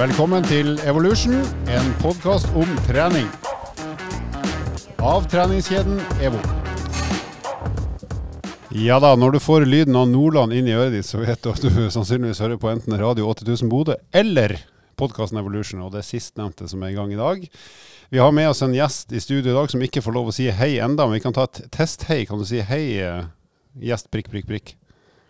[0.00, 1.34] Velkommen til Evolution,
[1.68, 3.26] en podkast om trening.
[5.04, 6.38] Av treningskjeden EVO.
[8.80, 11.50] Ja da, når du får lyden av Nordland inn i øret ditt, så vet du
[11.52, 14.56] at du sannsynligvis hører på enten Radio 8000 Bodø eller
[14.96, 17.44] podkasten Evolution, og det sistnevnte som er i gang i dag.
[18.08, 20.36] Vi har med oss en gjest i studio i dag som ikke får lov å
[20.38, 22.22] si hei enda, men vi kan ta et testhei.
[22.24, 23.28] Kan du si hei, eh,
[23.92, 24.76] gjest prikk, prikk, prikk?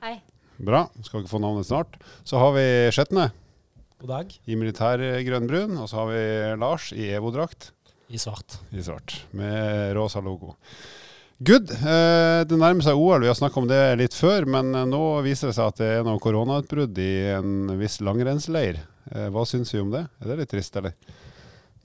[0.07, 0.21] Hei.
[0.63, 0.87] Bra.
[1.03, 1.99] Skal ikke få navnet snart.
[2.23, 3.33] Så har vi Skjetne
[4.01, 4.33] God dag.
[4.49, 5.77] i militær grønnbrun.
[5.77, 6.23] og så har vi
[6.61, 7.71] Lars i EVO-drakt
[8.09, 8.59] I svart.
[8.73, 10.55] i svart, med rosa logo.
[11.41, 11.71] Good.
[11.73, 13.23] Eh, det nærmer seg OL.
[13.23, 15.87] Vi har snakka om det litt før, men eh, nå viser det seg at det
[15.99, 18.83] er noe koronautbrudd i en viss langrennsleir.
[19.13, 20.03] Eh, hva syns vi om det?
[20.21, 20.93] Er det litt trist, eller?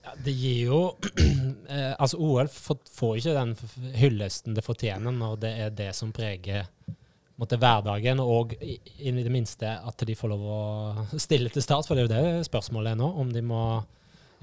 [0.03, 0.81] Ja, det gir jo
[1.71, 3.55] eh, Altså, OL får, ikke den
[3.95, 6.67] hyllesten det fortjener når det er det som preger
[7.41, 11.87] måtte, hverdagen, og i, i det minste at de får lov å stille til start.
[11.87, 13.61] For det er jo det spørsmålet er nå, om de må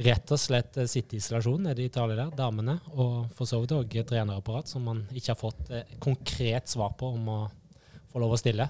[0.02, 3.74] rett og slett sitte i isolasjon nede i Italia der, damene, og for så vidt
[3.76, 7.40] òg trenerapparat som man ikke har fått eh, konkret svar på om å
[8.12, 8.68] få lov å stille.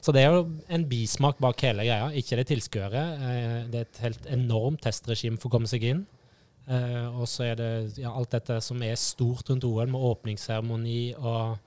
[0.00, 3.04] Så det er jo en bismak bak hele greia, ikke det tilskuere.
[3.14, 6.04] Eh, det er et helt enormt testregime for å komme seg inn.
[6.66, 11.00] Eh, og så er det ja, alt dette som er stort rundt OL, med åpningsseremoni
[11.20, 11.58] og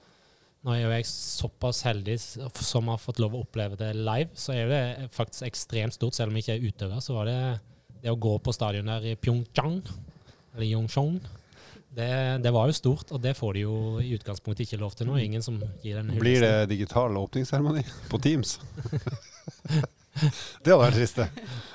[0.65, 4.55] nå er jo jeg såpass heldig som har fått lov å oppleve det live, så
[4.57, 6.17] er det faktisk ekstremt stort.
[6.17, 7.39] Selv om jeg ikke er utøver, så var det
[8.03, 9.79] det å gå på stadion der i Pyeongchang,
[10.55, 11.19] eller Yongchong,
[11.95, 12.09] det,
[12.43, 15.17] det var jo stort, og det får de jo i utgangspunktet ikke lov til nå.
[15.19, 18.59] Ingen som gir den Blir det digital åpningsseremoni på Teams?
[20.63, 21.27] det hadde vært trist, det.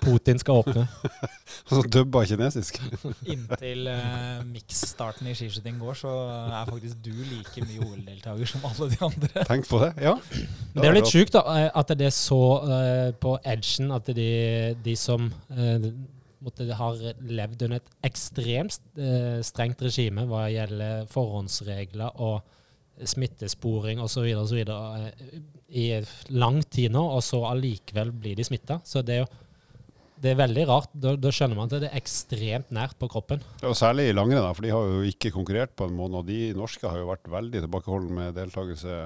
[0.05, 0.85] Putin skal åpne.
[1.69, 2.79] Og så dubba kinesisk.
[3.33, 6.15] Inntil uh, mix-starten i skiskyting går, så
[6.45, 9.47] er faktisk du like mye OL-deltaker som alle de andre.
[9.49, 9.93] Tenk på det.
[10.05, 10.17] Ja.
[10.31, 13.95] Det, det er jo litt sjukt da, eh, at det er så uh, på edgen
[13.95, 14.33] at de,
[14.85, 15.89] de som uh,
[16.45, 22.43] måtte, har levd under et ekstremt uh, strengt regime hva gjelder forhåndsregler og
[23.03, 24.29] smittesporing osv.
[24.69, 25.09] Uh,
[25.75, 25.89] i
[26.31, 28.79] lang tid nå, og så allikevel blir de smitta.
[28.87, 29.33] Så det er jo
[30.25, 30.93] det er veldig rart.
[30.97, 33.43] Da, da skjønner man at det er ekstremt nært på kroppen.
[33.67, 36.23] Og særlig i langrenn, for de har jo ikke konkurrert på en måned.
[36.23, 39.03] Og de norske har jo vært veldig tilbakeholdne med deltakelse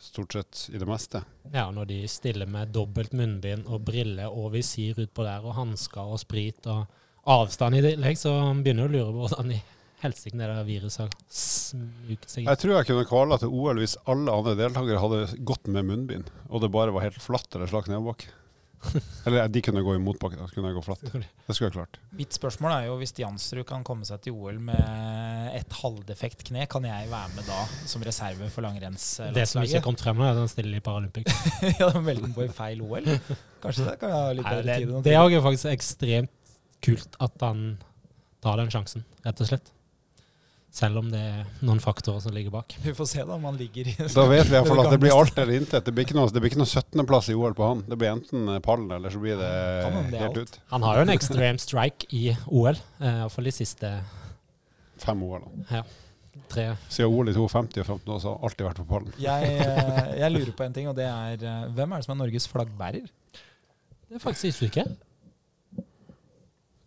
[0.00, 1.22] stort sett i det meste.
[1.52, 6.14] Ja, når de stiller med dobbelt munnbind og briller og visir utpå der, og hansker
[6.14, 6.88] og sprit og
[7.28, 9.60] avstand i tillegg, så begynner du å lure på hvordan i
[10.02, 12.50] helsike det der viruset har smukt seg inn.
[12.50, 16.30] Jeg tror jeg kunne kvala til OL hvis alle andre deltakere hadde gått med munnbind,
[16.48, 18.36] og det bare var helt flatt eller slakk nedoverbakke.
[19.26, 20.46] Eller de kunne gå i motbakke, da.
[20.48, 21.02] Så kunne jeg gå flatt.
[21.12, 21.98] Det skulle jeg klart.
[22.16, 26.64] Mitt spørsmål er jo hvis Jansrud kan komme seg til OL med et halvdefekt kne,
[26.70, 27.58] kan jeg være med da
[27.90, 29.36] som reserve for langrennslaget?
[29.36, 31.44] Det som ikke kom frem nå, er at han stiller i Paralympics.
[31.80, 33.12] ja, da melder han på i feil OL.
[33.64, 36.56] Kanskje det kan jeg ha litt Nei, bedre det, tid det er jo faktisk ekstremt
[36.80, 37.64] kult at han
[38.40, 39.74] tar den sjansen, rett og slett.
[40.70, 42.76] Selv om det er noen faktorer som ligger bak.
[42.84, 44.92] Vi får se da om han ligger i Da vet vi i hvert fall at
[44.94, 45.82] det blir alt eller intet.
[45.88, 47.82] Det blir ikke noe, det blir ikke noe 17.-plass i OL på han.
[47.90, 49.50] Det blir enten pallen, eller så blir det
[49.82, 50.60] Kan det helt ut.
[50.70, 53.92] Han har jo en extreme strike i OL, eh, iallfall de siste
[55.00, 55.42] Fem OL.
[55.72, 55.82] da.
[56.52, 59.12] tre Siden OL i 52 og 15 år, så har han alltid vært på pallen.
[59.26, 62.14] Jeg, eh, jeg lurer på en ting, og det er eh, hvem er det som
[62.14, 63.10] er Norges flaggbærer?
[64.06, 64.94] Det er faktisk usikker.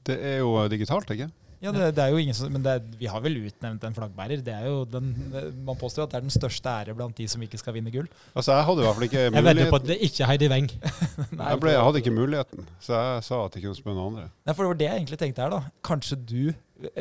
[0.08, 1.34] Det er jo digitalt, ikke?
[1.64, 4.42] Ja, det, det er jo ingen som, Men det vi har vel utnevnt en flaggbærer.
[4.44, 5.14] Det er jo den,
[5.64, 8.10] man påstår at det er den største ære blant de som ikke skal vinne gull.
[8.36, 9.40] Altså, jeg hadde i hvert fall ikke muligheten.
[9.40, 10.70] Jeg vedder på at det ikke er Heidi Weng.
[11.44, 14.28] Jeg, ble, jeg hadde ikke muligheten, så jeg sa at jeg kunne spørre noen andre.
[14.46, 15.60] Nei, for det var det jeg egentlig tenkte her, da.
[15.86, 16.42] Kanskje du,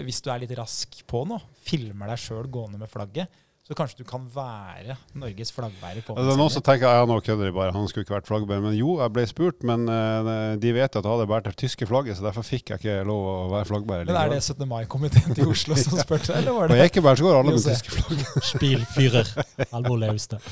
[0.07, 3.43] hvis du er litt rask på nå, filmer deg sjøl gående med flagget.
[3.73, 7.07] Så kanskje du kan være Norges flaggbærer på Altså, Det er noen som tenker ja,
[7.09, 8.61] nå kødder de bare, han skulle ikke vært flaggbærer.
[8.67, 11.89] Men jo, jeg ble spurt, men uh, de vet at jeg hadde båret det tyske
[11.89, 14.05] flagget, så derfor fikk jeg ikke lov å være flaggbærer.
[14.11, 14.69] Men er det 17.
[14.69, 17.97] mai-komiteen til Oslo som spurte, eller var På det Ekeberg så går alle med tyske
[17.97, 18.29] flagg.
[18.53, 19.33] Spielfyrer.
[19.79, 20.45] Alvor Laustad.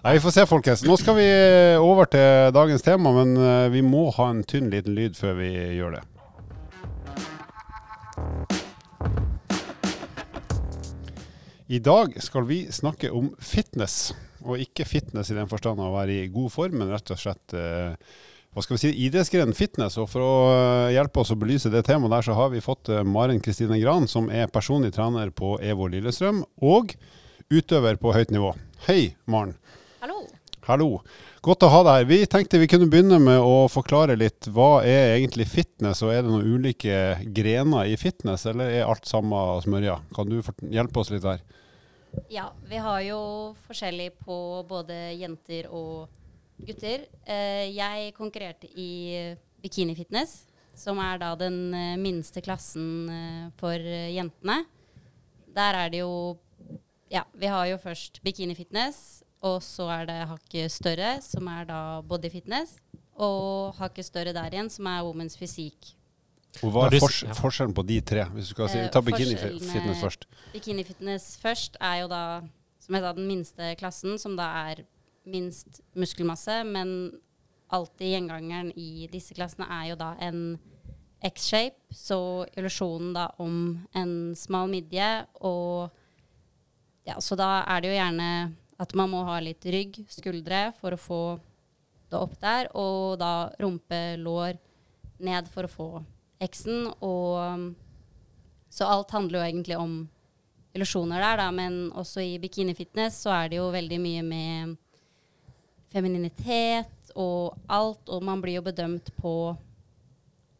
[0.00, 0.86] Nei, Vi får se, folkens.
[0.88, 1.28] Nå skal vi
[1.84, 5.52] over til dagens tema, men eh, vi må ha en tynn liten lyd før vi
[5.76, 6.02] gjør det.
[11.66, 14.12] I dag skal vi snakke om fitness,
[14.44, 17.54] og ikke fitness i den forstand å være i god form, men rett og slett
[17.56, 17.94] eh,
[18.52, 19.96] hva skal vi si, idrettsgrenen fitness.
[20.02, 22.92] Og for å eh, hjelpe oss å belyse det temaet der, så har vi fått
[22.92, 26.92] eh, Maren Kristine Gran, som er personlig trener på EVO Lillestrøm, og
[27.48, 28.52] utøver på høyt nivå.
[28.84, 29.56] Hei, Maren.
[30.64, 31.02] Hallo.
[31.44, 32.06] Godt å ha deg her.
[32.08, 36.22] Vi tenkte vi kunne begynne med å forklare litt hva er egentlig fitness, og er
[36.24, 37.00] det noen ulike
[37.36, 39.98] grener i fitness, eller er alt samme smørja?
[40.16, 40.38] Kan du
[40.72, 41.42] hjelpe oss litt der?
[42.32, 43.18] Ja, vi har jo
[43.66, 44.38] forskjellig på
[44.68, 46.08] både jenter og
[46.64, 47.04] gutter.
[47.26, 50.46] Eh, jeg konkurrerte i bikinifitness
[50.78, 54.62] som er da den eh, minste klassen eh, for jentene.
[55.54, 56.38] Der er det jo
[57.12, 61.66] Ja, vi har jo først bikini fitness, og så er det hakket større, som er
[61.68, 62.78] da body fitness.
[63.14, 65.92] Og hakket større der igjen, som er women's fysikk.
[66.62, 68.24] Og hva er fors forskjellen på de tre?
[68.34, 70.26] Hvis du skal si, Eh, ta bikini-fitness først.
[70.52, 72.42] Bikini fitness først er jo da,
[72.80, 74.84] som jeg sa, den minste klassen, som da er
[75.26, 77.18] minst muskelmasse, men
[77.74, 80.58] alltid gjengangeren i disse klassene er jo da en
[81.24, 85.90] X-shape, så illusjonen da om en smal midje, og
[87.08, 88.28] ja, så da er det jo gjerne
[88.80, 91.22] at man må ha litt rygg, skuldre, for å få
[92.10, 94.58] det opp der, og da rumpe, lår
[95.24, 95.88] ned for å få
[96.42, 97.74] X-en, og
[98.74, 99.94] så alt handler jo egentlig om
[100.74, 104.74] illusjoner der, da, men også i bikinifitness så er det jo veldig mye med
[105.94, 109.54] femininitet og alt, og man blir jo bedømt på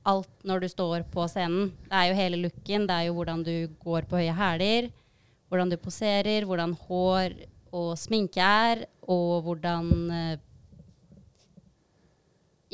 [0.06, 1.72] alt når du står på scenen.
[1.88, 4.92] Det er jo hele looken, det er jo hvordan du går på høye hæler,
[5.48, 7.34] hvordan du poserer, hvordan hår
[7.74, 10.34] og sminke er, og hvordan eh,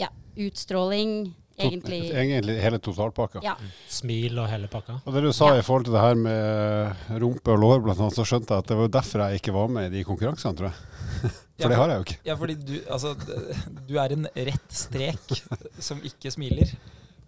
[0.00, 1.14] Ja, utstråling,
[1.60, 2.02] egentlig.
[2.14, 3.42] Egentlig hele totalpakka.
[3.44, 3.56] Ja.
[3.90, 5.00] Smil og hele pakka.
[5.04, 5.58] Og det du sa Ja.
[5.60, 8.70] i forhold til det her med rumpe og lår, blant annet, så skjønte jeg at
[8.70, 10.78] det var derfor jeg ikke var med i de konkurransene, tror jeg.
[11.60, 12.18] For det har jeg jo ikke.
[12.24, 13.10] Ja, fordi du, altså,
[13.84, 15.34] du er en rett strek
[15.84, 16.70] som ikke smiler.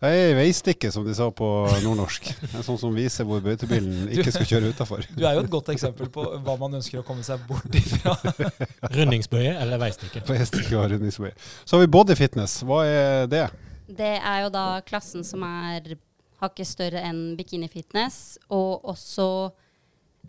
[0.03, 1.49] Ei veistikke, som de sa på
[1.85, 2.25] nordnorsk.
[2.49, 5.05] En sånn som viser hvor bøytebilen ikke skal kjøre utafor.
[5.15, 8.17] Du er jo et godt eksempel på hva man ønsker å komme seg bort ifra.
[8.99, 10.25] Rundingsbøye eller veistikke.
[10.27, 11.31] Veistikke og rundingsbøye.
[11.63, 12.57] Så har vi body fitness.
[12.67, 13.45] Hva er det?
[13.87, 15.95] Det er jo da klassen som er
[16.43, 19.29] hakket større enn bikinifitness, og også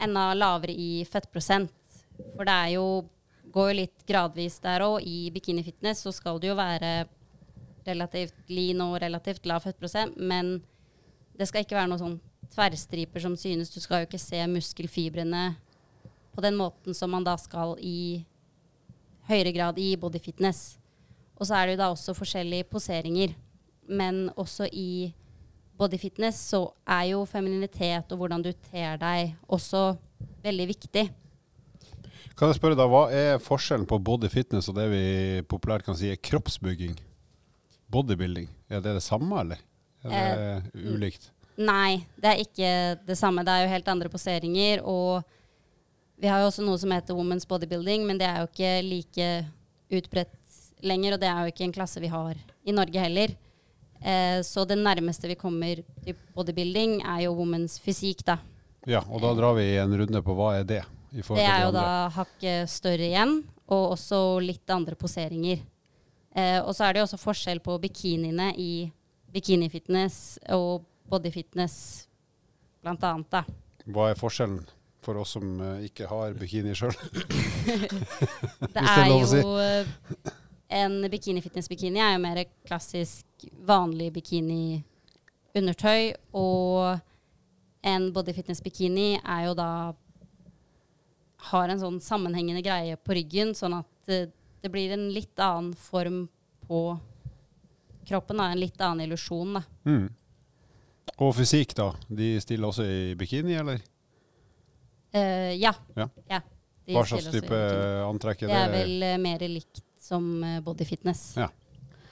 [0.05, 1.73] enda lavere i fettprosent.
[2.35, 2.85] For det er jo,
[3.49, 5.01] går jo litt gradvis der òg.
[5.01, 6.93] I bikinifitness så skal det jo være
[7.87, 10.57] relativt lean og relativt lav fettprosent, men
[11.37, 12.19] det skal ikke være noe sånn
[12.53, 13.71] tverrstriper som synes.
[13.73, 15.45] Du skal jo ikke se muskelfibrene
[16.33, 18.23] på den måten som man da skal i
[19.29, 20.77] høyere grad i body fitness.
[21.39, 23.33] Og så er det jo da også forskjellige poseringer.
[23.89, 25.13] Men også i
[25.77, 29.93] body fitness så er jo femininitet og hvordan du ter deg også
[30.43, 31.07] veldig viktig.
[32.37, 35.05] Kan jeg spørre da, Hva er forskjellen på body fitness og det vi
[35.49, 36.95] populært kan si er kroppsbygging?
[37.93, 38.49] Bodybuilding.
[38.69, 39.61] Er det det samme, eller?
[40.03, 40.11] Er
[40.73, 41.29] det ulikt?
[41.61, 42.69] Nei, det er ikke
[43.05, 43.45] det samme.
[43.45, 44.81] Det er jo helt andre poseringer.
[44.89, 45.21] Og
[46.19, 49.29] vi har jo også noe som heter women's bodybuilding, men det er jo ikke like
[49.93, 51.15] utbredt lenger.
[51.15, 53.35] Og det er jo ikke en klasse vi har i Norge heller.
[54.03, 58.39] Eh, så det nærmeste vi kommer til bodybuilding, er jo women's fysikk, da.
[58.89, 60.81] Ja, og da drar vi en runde på hva er det?
[61.13, 63.37] Det er jo da hakket større igjen,
[63.71, 65.61] og også litt andre poseringer.
[66.35, 68.91] Eh, og så er det jo også forskjell på bikiniene i
[69.33, 72.07] bikinifitness og bodyfitness,
[72.81, 73.29] blant annet.
[73.31, 73.43] da.
[73.85, 74.63] Hva er forskjellen
[75.03, 76.95] for oss som eh, ikke har bikini sjøl?
[78.73, 79.87] Det er jo eh,
[80.73, 83.25] En bikini-fitness-bikini er jo mer klassisk
[83.67, 86.13] vanlig bikini-undertøy.
[86.33, 86.97] Og
[87.85, 89.93] en body-fitness-bikini er jo da
[91.51, 94.31] Har en sånn sammenhengende greie på ryggen, sånn at eh,
[94.63, 96.21] det blir en litt annen form
[96.67, 96.81] på
[98.07, 98.39] kroppen.
[98.39, 99.57] Da, en litt annen illusjon.
[99.57, 99.63] da.
[99.83, 100.05] Mm.
[101.19, 101.89] Og fysikk, da.
[102.07, 103.83] De stiller også i bikini, eller?
[105.11, 105.73] Eh, ja.
[105.99, 106.07] Ja.
[106.31, 106.39] ja.
[106.95, 107.59] Hva slags type
[108.07, 111.25] antrekk er Det er vel uh, mer likt som uh, body-fitness.
[111.39, 111.51] Ja.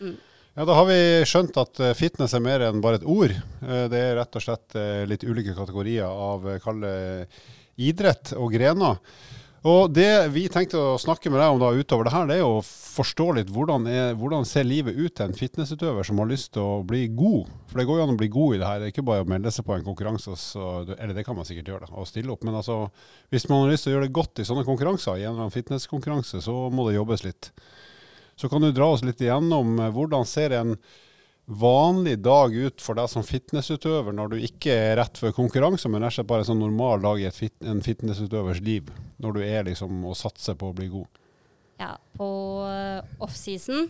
[0.01, 3.31] Ja, Da har vi skjønt at eh, fitness er mer enn bare et ord.
[3.61, 4.75] Det er rett og slett
[5.07, 6.83] litt ulike kategorier av eh, kall
[7.79, 8.99] idrett og grener.
[9.61, 12.47] Og det vi tenkte å snakke med deg om da utover det her, det er
[12.47, 16.55] å forstå litt hvordan, er, hvordan ser livet ut til en fitnessutøver som har lyst
[16.55, 17.51] til å bli god.
[17.69, 18.79] For det går jo an å bli god i det her.
[18.81, 21.45] Det er ikke bare å melde seg på en konkurranse, så, eller det kan man
[21.45, 22.41] sikkert gjøre, og stille opp.
[22.47, 22.79] Men altså,
[23.29, 25.45] hvis man har lyst til å gjøre det godt i sånne konkurranser, i en eller
[25.45, 27.53] annen fitnesskonkurranse, så må det jobbes litt.
[28.41, 30.73] Så kan du dra oss litt igjennom eh, hvordan ser en
[31.45, 36.01] vanlig dag ut for deg som fitnessutøver når du ikke er rett før konkurranse, men
[36.03, 39.33] rett og slett bare en sånn normal dag i et fit en fitnessutøvers liv, når
[39.35, 41.07] du er liksom og satser på å bli god.
[41.81, 42.27] Ja, på
[43.19, 43.89] offseason.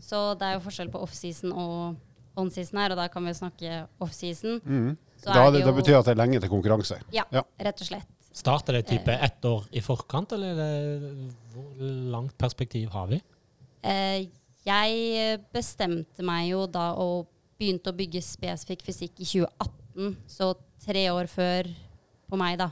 [0.00, 1.96] Så det er jo forskjell på off-season og
[2.40, 4.58] on-season her, og da kan vi snakke off-season.
[5.24, 6.98] Da, er det, det det betyr at det er lenge til konkurranse.
[7.14, 7.44] Ja, Ja.
[7.60, 8.08] rett og slett.
[8.34, 11.12] Starter det type ett år i forkant, eller er det,
[11.54, 13.20] hvor langt perspektiv har vi?
[13.84, 14.26] Eh,
[14.64, 17.28] jeg bestemte meg jo da og
[17.60, 20.54] begynte å bygge spesifikk fysikk i 2018, så
[20.84, 21.68] tre år før
[22.30, 22.70] på meg, da.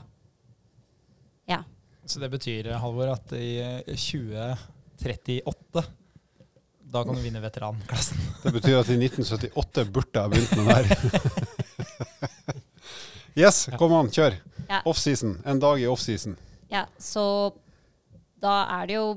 [1.49, 1.61] Ja.
[2.05, 5.83] Så det betyr, Halvor, at i eh, 2038
[6.93, 8.19] Da kan du vinne veteranklassen.
[8.43, 10.85] Det betyr at i 1978 burde jeg ha begynt med det her.
[13.45, 14.35] yes, kom an, kjør.
[14.67, 14.83] Ja.
[14.85, 15.37] Offseason.
[15.47, 16.35] En dag i offseason.
[16.69, 17.23] Ja, så
[18.43, 19.07] da er det jo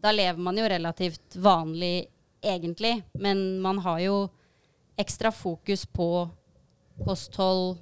[0.00, 2.06] Da lever man jo relativt vanlig
[2.40, 4.16] egentlig, men man har jo
[4.96, 6.28] ekstra fokus på
[7.04, 7.76] kosthold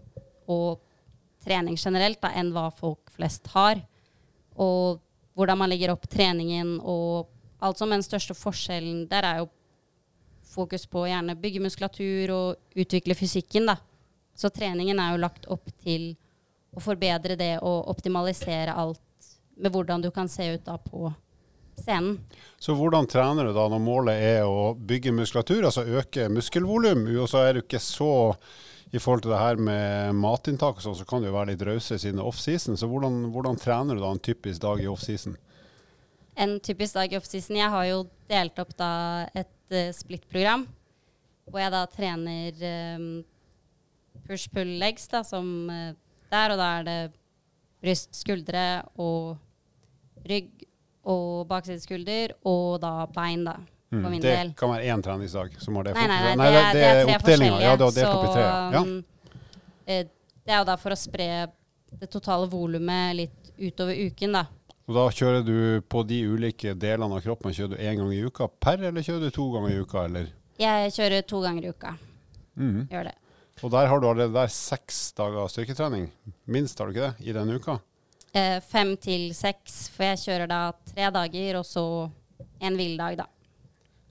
[0.50, 0.80] og
[1.44, 3.80] trening generelt da, enn hva folk flest har.
[4.58, 4.98] Og
[5.38, 7.30] hvordan man legger opp treningen og
[7.62, 9.48] alt som den største forskjellen der er jo
[10.48, 13.76] fokus på å gjerne bygge muskulatur og utvikle fysikken, da.
[14.38, 16.12] Så treningen er jo lagt opp til
[16.74, 21.10] å forbedre det og optimalisere alt med hvordan du kan se ut da på
[21.80, 22.18] scenen.
[22.58, 27.06] Så hvordan trener du da når målet er å bygge muskulatur, altså øke muskelvolum?
[27.18, 28.10] Og så er du ikke så
[28.90, 31.64] i forhold til det her med matinntak og sånn, så kan det jo være litt
[31.68, 32.78] rausere siden offseason.
[32.80, 35.36] Så hvordan, hvordan trener du da en typisk dag i offseason?
[36.38, 38.92] En typisk dag i offseason Jeg har jo delt opp da
[39.36, 40.64] et uh, split-program,
[41.48, 42.64] hvor jeg da trener
[42.96, 43.08] um,
[44.28, 45.92] push-pull-legs, da, som uh,
[46.32, 46.98] der, og da er det
[47.82, 48.64] bryst, skuldre
[48.96, 49.36] og
[50.28, 50.67] rygg
[51.08, 53.54] og baksideskulder, og da bein, da,
[53.90, 54.24] for min Mm.
[54.26, 54.50] det del.
[54.58, 57.14] kan være én treningsdag som har det Nei, nei, nei, det, er, det er tre
[57.14, 57.20] oppdelinga.
[57.22, 57.62] forskjellige.
[57.64, 58.42] Ja, du har delt opp i tre.
[58.44, 58.80] så, Ja.
[58.82, 59.04] um,
[59.86, 60.04] eh,
[60.44, 61.28] det er jo da for å spre
[61.98, 64.44] det totale volumet litt utover uken, da.
[64.88, 68.22] Og da kjører du på de ulike delene av kroppen kjører du én gang i
[68.24, 70.28] uka per, eller kjører du to ganger i uka, eller?
[70.58, 71.96] Jeg kjører to ganger i uka.
[72.58, 72.88] Mm.
[72.90, 73.14] Gjør det.
[73.62, 76.10] Og der har du allerede der seks dager styrketrening.
[76.46, 77.80] Minst, har du ikke det, i denne uka?
[78.38, 81.84] Eh, fem til seks, for jeg kjører da tre dager, og så
[82.60, 83.26] en hviledag, da.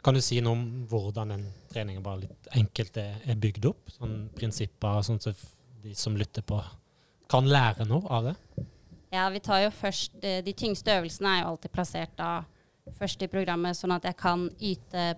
[0.03, 3.91] Kan du si noe om hvordan den treningen bare litt enkelt er, er bygd opp?
[3.91, 5.43] Sånn prinsipper, sånn at
[5.84, 6.60] de som lytter på,
[7.31, 8.36] kan lære noe av det?
[9.13, 12.31] Ja, vi tar jo først eh, De tyngste øvelsene er jo alltid plassert da
[12.98, 15.10] først i programmet, sånn at jeg kan yte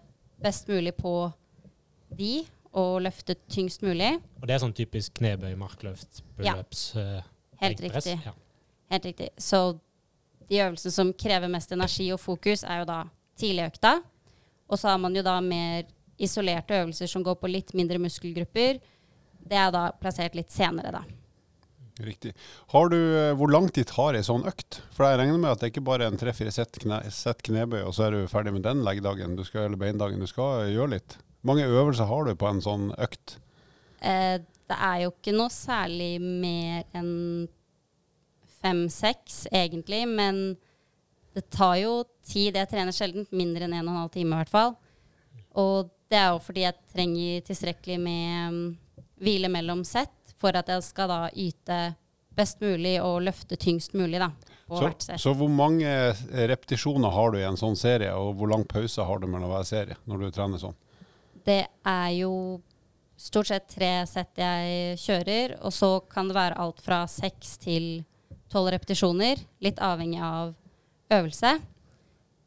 [0.42, 1.14] best mulig på
[2.18, 4.16] de, og løfte tyngst mulig.
[4.42, 7.24] Og det er sånn typisk knebøy, markløft, bullups, ja.
[7.62, 8.10] Helt benkpress.
[8.10, 8.30] riktig.
[8.30, 8.34] Ja.
[8.90, 9.30] Helt riktig.
[9.38, 9.80] Så
[10.50, 13.04] de øvelsene som krever mest energi og fokus, er jo da
[13.40, 14.00] tidligøkta.
[14.70, 15.88] Og så har man jo da mer
[16.20, 18.82] isolerte øvelser som går på litt mindre muskelgrupper.
[19.50, 21.04] Det er da plassert litt senere, da.
[22.00, 22.32] Riktig.
[22.72, 24.80] Har du, eh, hvor lang tid tar ei sånn økt?
[24.96, 27.82] For jeg regner med at det ikke bare er en tre-fire sett, kne, sett knebøy,
[27.84, 30.20] og så er du ferdig med den leggdagen du skal, eller beindagen.
[30.20, 31.18] Du skal gjøre litt.
[31.42, 33.36] Hvor mange øvelser har du på en sånn økt?
[34.00, 37.50] Eh, det er jo ikke noe særlig mer enn
[38.62, 40.04] fem-seks, egentlig.
[40.08, 40.58] Men
[41.36, 42.58] det tar jo tid.
[42.58, 44.76] Jeg trener sjelden mindre enn en og en halv time, i hvert fall.
[45.60, 48.62] Og det er jo fordi jeg trenger tilstrekkelig med mm,
[49.22, 51.80] hvile mellom sett for at jeg skal da yte
[52.40, 54.30] best mulig og løfte tyngst mulig da,
[54.70, 55.90] Så, så hvor mange
[56.48, 59.66] repetisjoner har du i en sånn serie, og hvor lang pause har du mellom hver
[59.68, 60.78] serie når du trener sånn?
[61.44, 62.34] Det er jo
[63.20, 67.90] stort sett tre sett jeg kjører, og så kan det være alt fra seks til
[68.50, 70.54] tolv repetisjoner, litt avhengig av
[71.14, 71.56] øvelse.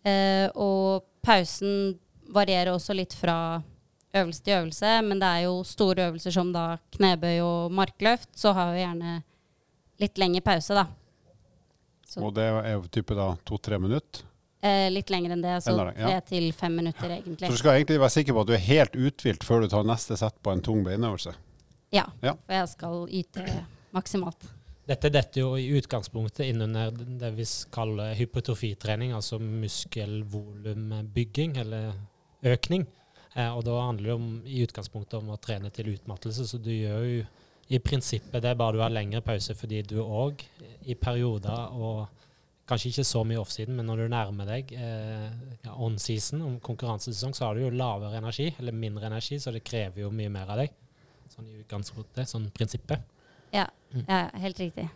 [0.04, 1.98] Eh, og pausen
[2.34, 3.62] varierer også litt fra
[4.14, 8.52] øvelse til øvelse, men det er jo store øvelser som da knebøy og markløft, så
[8.56, 9.22] har vi gjerne
[10.02, 10.86] litt lengre pause, da.
[12.06, 14.24] Så, Og det er jo type da to-tre minutter.
[14.62, 16.06] eh, litt lenger enn det, så Eller, ja.
[16.08, 17.48] tre til fem minutter Så egentlig.
[17.50, 20.16] du skal egentlig være sikker på at du er helt uthvilt før du tar neste
[20.16, 21.32] sett på en tung beinøvelse.
[21.92, 22.34] Ja, Ja.
[22.46, 24.44] for jeg skal yte maksimalt.
[24.92, 31.94] Dette detter jo i utgangspunktet innunder det vi kaller hypotrofitrening, altså muskelvolumbygging eller
[32.44, 32.84] økning.
[33.32, 36.72] Eh, og da handler det om, i utgangspunktet om å trene til utmattelse, så du
[36.74, 37.24] gjør jo
[37.72, 40.42] i prinsippet det bare du har lengre pause fordi du òg
[40.90, 42.08] i perioder og
[42.68, 45.30] kanskje ikke så mye offsiden, men når du nærmer deg eh,
[45.72, 50.04] on-season, om konkurransesesong, så har du jo lavere energi, eller mindre energi, så det krever
[50.04, 50.70] jo mye mer av deg.
[51.32, 53.00] Sånn i utgangspunktet, sånn prinsippet.
[53.52, 54.04] Ja, Mm.
[54.08, 54.88] ja helt riktig.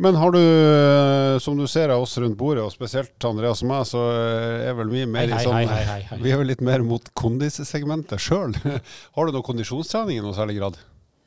[0.00, 3.68] Men har du, eh, som du ser av oss rundt bordet, og spesielt Andreas og
[3.68, 6.18] meg, så eh, er vel vi mer i Hei, sånn hei, hei, hei, hei.
[6.24, 8.54] Vi er vel litt mer mot kondissegmentet sjøl.
[9.14, 10.78] Har du noe kondisjonstrening i noe særlig grad?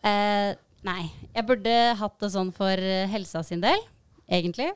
[0.03, 0.56] Eh,
[0.89, 1.03] nei,
[1.36, 3.77] jeg burde hatt det sånn for eh, helsa sin del,
[4.25, 4.72] egentlig.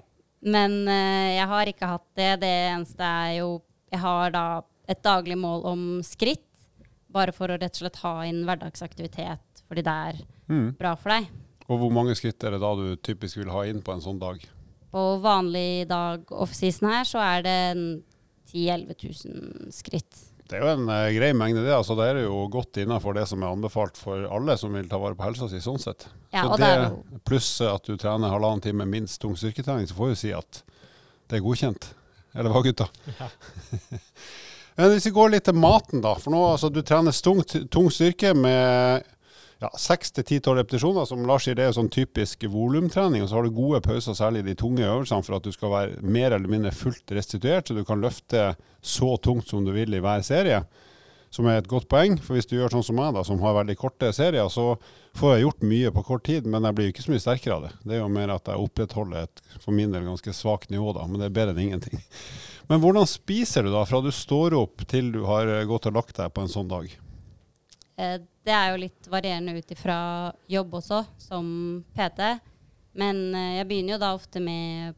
[0.46, 2.30] Men eh, jeg har ikke hatt det.
[2.46, 3.50] Det eneste er jo
[3.89, 4.46] Jeg har da
[4.88, 6.44] et daglig mål om skritt,
[7.10, 10.77] bare for å rett og slett ha inn hverdagsaktivitet, fordi det er Mm.
[10.77, 11.25] bra for deg.
[11.68, 14.22] Og hvor mange skritt er det da du typisk vil ha inn på en sånn
[14.22, 14.40] dag?
[14.94, 17.60] På vanlig dag off-season her, så er det
[18.48, 20.24] 10 000-11 000 skritt.
[20.48, 21.74] Det er jo en eh, grei mengde, det.
[21.76, 24.88] altså Da er det jo godt innafor det som er anbefalt for alle som vil
[24.88, 26.08] ta vare på helsa si, sånn sett.
[26.32, 26.72] Ja, så og det,
[27.12, 30.62] det pluss at du trener halvannen time minst tung styrketrening, så får vi si at
[31.28, 31.90] det er godkjent.
[32.38, 32.88] Eller hva, gutta?
[33.18, 33.28] Ja.
[34.78, 36.14] Men hvis vi går litt til maten, da.
[36.22, 37.42] For nå, altså, du trener tung,
[37.74, 39.08] tung styrke med
[39.62, 41.08] ja, seks til ti-tolv repetisjoner.
[41.10, 43.24] Som Lars sier, det er sånn typisk volumtrening.
[43.24, 46.04] Og så har du gode pauser, særlig de tunge øvelsene, for at du skal være
[46.06, 48.52] mer eller mindre fullt restituert, så du kan løfte
[48.86, 50.62] så tungt som du vil i hver serie.
[51.34, 52.16] Som er et godt poeng.
[52.24, 54.76] For hvis du gjør sånn som meg, da, som har veldig korte serier, så
[55.18, 57.66] får jeg gjort mye på kort tid, men jeg blir ikke så mye sterkere av
[57.66, 57.74] det.
[57.82, 61.10] Det er jo mer at jeg opprettholder et for min del ganske svakt nivå, da.
[61.10, 62.06] Men det er bedre enn ingenting.
[62.70, 66.18] Men hvordan spiser du da, fra du står opp til du har gått og lagt
[66.20, 66.92] deg på en sånn dag?
[67.98, 69.98] Eh, det er jo litt varierende ut ifra
[70.50, 71.48] jobb også, som
[71.98, 72.22] PT.
[72.98, 74.98] Men eh, jeg begynner jo da ofte med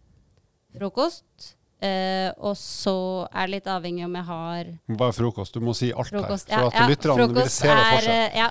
[0.76, 1.56] frokost.
[1.80, 5.54] Uh, og så er det litt avhengig om jeg har Hva er frokost?
[5.56, 6.50] Du må si alt frokost.
[6.52, 6.60] her.
[6.60, 8.36] For Ja, at ja, lytterne vil frokost se det for seg.
[8.36, 8.48] ja,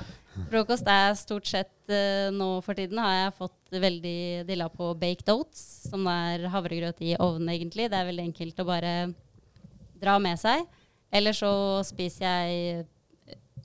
[0.49, 5.29] frokost er stort sett uh, nå for tiden har jeg fått veldig dilla på baked
[5.35, 7.91] oats, som er havregrøt i ovnen egentlig.
[7.93, 8.95] Det er veldig enkelt å bare
[10.01, 10.65] dra med seg.
[11.13, 11.53] Eller så
[11.85, 12.87] spiser jeg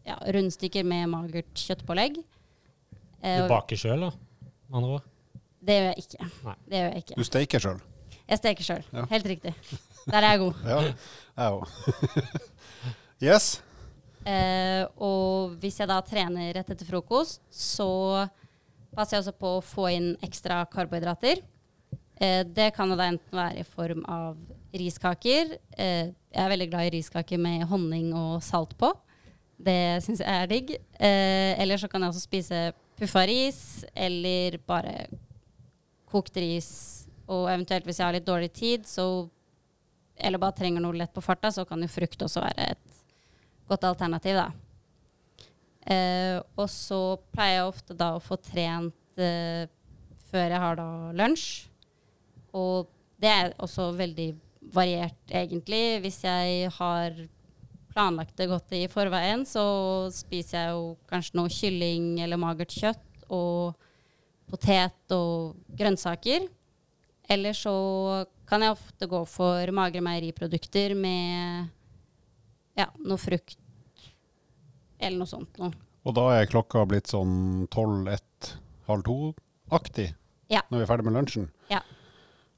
[0.06, 2.20] ja, rundstykker med magert kjøttpålegg.
[3.24, 4.12] Eh, Du baker sjøl, da?
[4.70, 5.10] Med andre ord.
[5.64, 6.30] det gjør jeg ikke.
[6.44, 6.56] Nei.
[6.68, 7.16] Det gjør jeg ikke.
[7.20, 7.82] Du steker sjøl?
[8.28, 8.84] Jeg steker sjøl.
[8.96, 9.06] Ja.
[9.12, 9.54] Helt riktig.
[10.08, 10.54] Der er jeg god.
[10.74, 10.80] Ja,
[11.38, 12.44] jeg òg.
[13.30, 13.48] yes.
[14.28, 17.88] Eh, og hvis jeg da trener rett etter frokost, så
[18.96, 21.42] passer jeg også på å få inn ekstra karbohydrater.
[22.22, 24.38] Eh, det kan jo da enten være i form av
[24.74, 25.56] riskaker.
[25.76, 28.92] Eh, jeg er veldig glad i riskaker med honning og salt på.
[29.64, 30.74] Det syns jeg er digg.
[31.00, 32.64] Eh, eller så kan jeg også spise
[33.00, 33.62] puffa ris,
[33.96, 35.08] eller bare
[36.12, 36.72] kokt ris.
[37.32, 39.28] Og eventuelt hvis jeg har litt dårlig tid, så
[40.24, 43.00] eller bare trenger noe lett på farta, så kan jo frukt også være et
[43.70, 44.52] godt alternativ, da.
[45.84, 49.66] Eh, og så pleier jeg ofte da å få trent eh,
[50.30, 51.48] før jeg har da lunsj.
[52.54, 54.30] Og det er også veldig
[54.74, 56.00] variert, egentlig.
[56.04, 57.18] Hvis jeg har
[57.94, 59.64] planlagt det godt i forveien, så
[60.14, 63.76] spiser jeg jo kanskje noe kylling eller magert kjøtt og
[64.50, 66.48] potet og grønnsaker.
[67.32, 67.74] Eller så
[68.50, 71.70] kan jeg ofte gå for magre meieriprodukter med
[72.78, 73.58] ja, noe frukt
[75.00, 75.72] eller noe sånt noe.
[76.04, 78.54] Og da er klokka blitt sånn tolv, ett,
[78.90, 80.10] halv to-aktig
[80.52, 80.62] Ja.
[80.70, 81.46] når vi er ferdig med lunsjen.
[81.72, 81.80] Ja.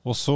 [0.05, 0.35] Og så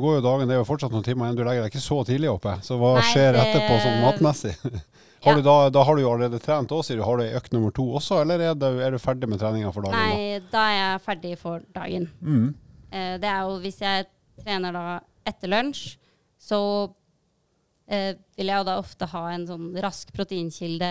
[0.00, 1.98] går jo dagen, det er jo fortsatt noen timer igjen, du legger deg ikke så
[2.08, 2.54] tidlig oppe.
[2.64, 4.56] Så hva Nei, skjer det- etterpå sånn matmessig?
[5.20, 5.34] Ja.
[5.36, 7.02] Du da, da har du jo allerede trent òg, sier du.
[7.04, 9.68] Har du ei økt nummer to også, eller er, det, er du ferdig med treninga
[9.74, 9.92] for dagen?
[9.92, 10.14] da?
[10.16, 12.06] Nei, da er jeg ferdig for dagen.
[12.24, 12.46] Mm.
[12.88, 14.06] Eh, det er jo hvis jeg
[14.40, 14.84] trener da
[15.28, 15.82] etter lunsj,
[16.40, 16.60] så
[17.84, 20.90] eh, vil jeg jo da ofte ha en sånn rask proteinkilde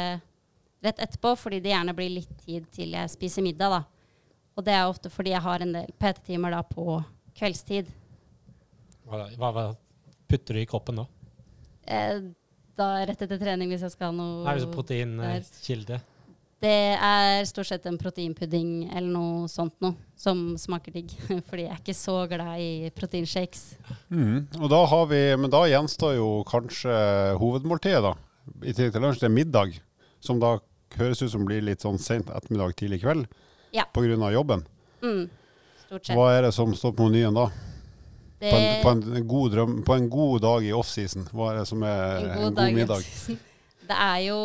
[0.86, 3.82] rett etterpå, fordi det gjerne blir litt tid til jeg spiser middag, da.
[4.60, 7.00] Og det er ofte fordi jeg har en del PT-timer da på
[7.39, 7.89] kveldstid.
[9.10, 9.65] Hva, hva,
[10.30, 11.08] putter du i kroppen da?
[11.89, 12.22] Eh,
[12.78, 16.00] da rett etter trening hvis jeg skal ha noe Er det proteinkilde?
[16.60, 21.13] Det er stort sett en proteinpudding eller noe sånt noe som smaker digg.
[21.48, 23.62] Fordi jeg er ikke så glad i proteinshakes.
[24.12, 24.50] Mm.
[24.60, 26.98] Og da har vi, men da gjenstår jo kanskje
[27.39, 28.12] hovedmåltidet, da.
[28.60, 29.80] I tillegg til lunsj, det er middag.
[30.19, 30.58] Som da
[31.00, 33.32] høres ut som blir litt sånn sent ettermiddag, tidlig kveld.
[33.72, 33.88] Ja.
[33.95, 34.67] På grunn av jobben.
[35.00, 35.30] Mm,
[35.86, 36.15] stort sett.
[36.17, 37.48] Hva er det som står på menyen da?
[38.39, 41.65] På en, på en, god, drøm, på en god dag i offseason, hva er det
[41.67, 43.10] som er en god, en god middag?
[43.89, 44.38] Det er jo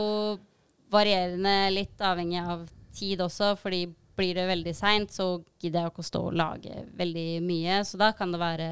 [0.94, 3.85] varierende, litt avhengig av tid også, fordi
[4.18, 5.28] blir det veldig seint, så
[5.62, 7.80] gidder jeg ikke å stå og lage veldig mye.
[7.87, 8.68] Så da kan det være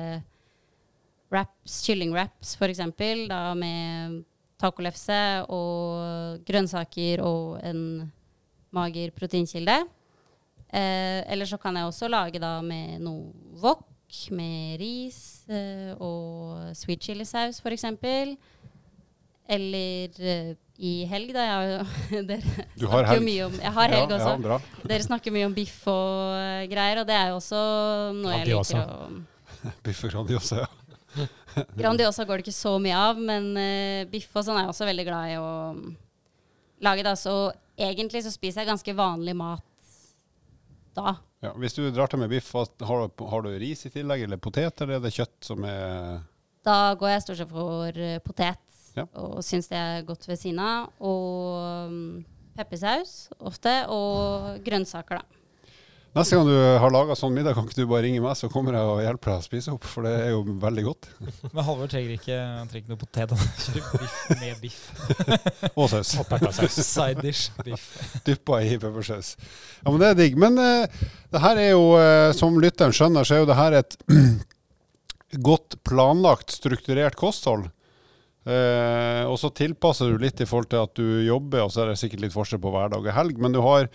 [1.33, 2.83] wraps, kyllingwraps f.eks.,
[3.31, 4.23] da med
[4.63, 5.19] tacolefse
[5.51, 7.83] og grønnsaker og en
[8.73, 9.81] mager proteinkilde.
[10.73, 13.85] Eh, eller så kan jeg også lage da med noe wok,
[14.35, 17.87] med ris eh, og sweet chili-saus f.eks.
[19.53, 21.47] Eller eh, i helg, da.
[21.47, 21.87] Jeg,
[22.31, 23.25] dere Du har helg.
[23.27, 24.31] mye om Jeg har helg ja, også.
[24.35, 24.61] Ja, bra.
[24.83, 27.65] Dere snakker mye om biff og eh, greier, og det er jo også
[28.19, 29.11] noe jeg liker å
[29.87, 30.71] Biff og Grandiosa, ja.
[31.81, 34.89] Grandiosa går det ikke så mye av, men eh, biff og sånn er jeg også
[34.89, 35.91] veldig glad i å mm,
[36.89, 37.05] lage.
[37.07, 37.13] da.
[37.19, 37.35] Så
[37.77, 39.69] egentlig så spiser jeg ganske vanlig mat
[40.97, 41.15] da.
[41.43, 41.53] Ja.
[41.59, 42.69] Hvis du drar til med biff, har
[43.07, 46.21] du, har du ris i tillegg, eller potet, eller er det kjøtt som er
[46.63, 48.61] Da går jeg stort sett for eh, potet,
[48.95, 49.07] Ja.
[49.17, 50.91] og syns det er godt ved siden av.
[51.01, 52.25] Og mm,
[52.59, 55.42] peppersaus ofte, og grønnsaker, da.
[56.13, 58.77] Neste gang du har laga sånn middag, kan ikke du bare ringe meg, så kommer
[58.77, 61.09] jeg og hjelper deg å spise opp, for det er jo veldig godt.
[61.55, 63.33] Men Halvor trenger ikke han trenger noe potet.
[63.33, 64.83] Han kjører biff med biff.
[65.81, 66.13] Og saus.
[66.77, 67.89] Side dish biff.
[68.29, 69.35] Dyppa i peppersaus.
[69.81, 70.37] Ja, men det er digg.
[70.41, 73.79] Men uh, det her er jo, uh, som lytteren skjønner, så er jo det her
[73.81, 73.97] et
[75.49, 77.71] godt planlagt, strukturert kosthold.
[78.43, 81.93] Uh, og så tilpasser du litt i forhold til at du jobber, og så er
[81.93, 83.41] det sikkert litt forskjell på hverdag og helg.
[83.41, 83.89] Men du har,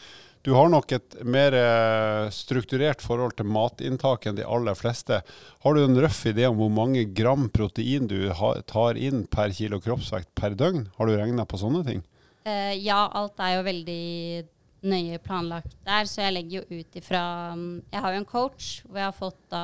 [0.47, 5.17] du har nok et mer eh, strukturert forhold til matinntak enn de aller fleste.
[5.65, 8.29] Har du en røff idé om hvor mange gram protein du
[8.71, 10.85] tar inn per kilo kroppsvekt per døgn?
[10.95, 11.99] Har du regna på sånne ting?
[12.47, 14.05] Eh, ja, alt er jo veldig
[14.87, 17.21] nøye planlagt der, så jeg legger jo ut ifra
[17.57, 19.63] mm, Jeg har jo en coach hvor jeg har fått da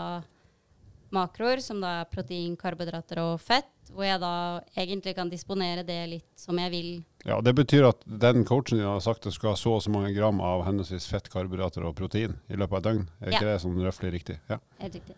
[1.14, 4.32] makroer, som da er protein, karbohydrater og fett, hvor jeg da
[4.76, 6.90] egentlig kan disponere det litt som jeg vil.
[7.28, 9.84] Ja, Det betyr at den coachen din har sagt at du skal ha så og
[9.86, 13.08] så mange gram av henholdsvis fett, karbohydrater og protein i løpet av et døgn.
[13.22, 13.38] Er Ja.
[13.38, 14.40] ikke det sånn røftlig riktig?
[14.50, 14.58] Ja.
[14.80, 15.16] Helt riktig.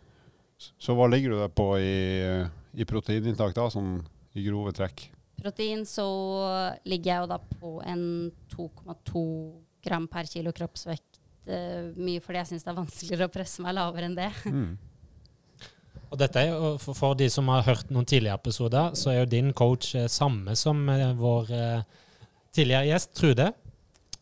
[0.80, 2.48] Så hva ligger du der på i,
[2.82, 4.06] i proteininntak da, sånn
[4.36, 5.10] i grove trekk?
[5.42, 6.06] Protein så
[6.88, 9.24] ligger jeg jo da på en 2,2
[9.86, 11.20] gram per kilo kroppsvekt.
[11.48, 14.32] eh, mye fordi jeg syns det er vanskeligere å presse meg lavere enn det.
[14.50, 14.78] Mm.
[16.16, 19.20] Og dette er jo, for, for de som har hørt noen tidligere episoder, så er
[19.20, 22.02] jo din coach eh, samme som eh, vår eh,
[22.56, 23.52] tidligere gjest, Trude,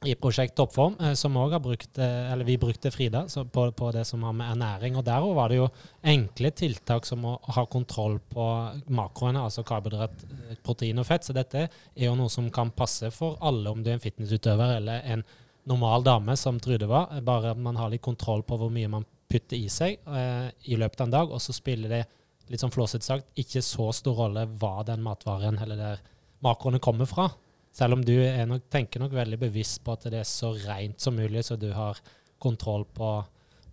[0.04, 4.26] i Prosjekt Toppform, som òg har brukt Eller vi brukte Frida på, på det som
[4.28, 4.98] har med ernæring.
[5.00, 5.70] Og der òg var det jo
[6.12, 8.48] enkle tiltak som å ha kontroll på
[8.92, 10.26] makroene, altså karbohydrat,
[10.66, 11.24] protein og fett.
[11.24, 14.76] Så dette er jo noe som kan passe for alle, om du er en fitnessutøver
[14.82, 15.24] eller en
[15.72, 17.16] normal dame, som Trude var.
[17.24, 21.02] Bare man har litt kontroll på hvor mye man putter i seg eh, i løpet
[21.02, 22.04] av en dag, og så spiller det
[22.52, 26.04] litt sånn flåsete sagt ikke så stor rolle hva den matvaren eller der
[26.44, 27.30] makroene kommer fra.
[27.74, 28.14] Selv om du
[28.46, 31.72] nok, tenker nok veldig bevisst på at det er så rent som mulig, så du
[31.74, 31.98] har
[32.44, 33.16] kontroll på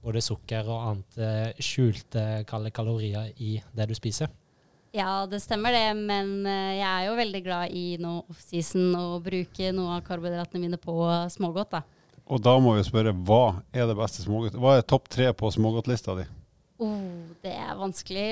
[0.01, 4.31] både sukker og annet eh, skjulte kalorier i det du spiser.
[4.97, 9.21] Ja, det stemmer det, men eh, jeg er jo veldig glad i nå offseason å
[9.23, 10.97] bruke noe av karbohydratene mine på
[11.35, 11.77] smågodt.
[11.77, 11.83] da.
[12.31, 14.59] Og da må vi spørre, hva er det beste smågodt?
[14.61, 16.27] Hva er topp tre på smågodtlista di?
[16.81, 18.29] Oh, det er vanskelig,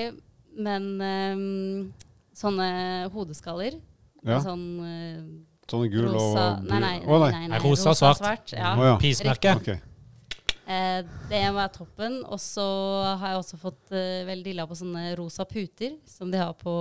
[0.57, 1.91] men um,
[2.37, 2.69] sånne
[3.13, 3.75] hodeskaller
[4.25, 5.19] Ja, sånn uh,
[5.69, 6.39] sånne gul og.
[6.65, 8.55] Nei, nei, Å, nei, nei, Nei, rosa og svart.
[8.55, 8.73] ja.
[8.73, 8.95] oh, ja.
[9.03, 9.53] Pismerke.
[9.59, 9.77] Okay.
[9.77, 9.85] Ok.
[10.69, 12.19] Eh, det må være toppen.
[12.29, 12.65] Og så
[13.19, 16.73] har jeg også fått uh, veldig illa på sånne rosa puter som de har på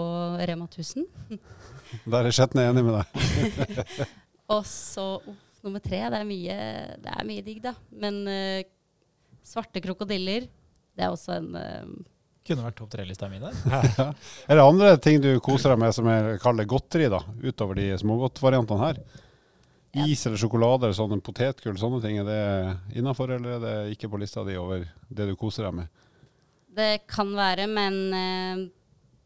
[0.48, 1.07] Rema 1000.
[2.04, 3.07] Der er Skjetne enig med deg.
[4.54, 6.01] Og så uff, nummer tre.
[6.11, 6.59] Det er mye,
[7.03, 7.75] det er mye digg, da.
[8.05, 8.61] Men uh,
[9.47, 10.49] svarte krokodiller,
[10.94, 11.99] det er også en uh,
[12.49, 13.57] Kunne vært topp tre-lista mi der.
[14.49, 17.90] Er det andre ting du koser deg med som er kall godteri, da, utover de
[18.01, 19.03] smågodtvariantene her?
[20.07, 24.11] Is eller sjokolade eller sånne potetgull, sånne ting, er det innafor, eller er det ikke
[24.12, 25.92] på lista di over det du koser deg med?
[26.79, 28.64] Det kan være, men eh,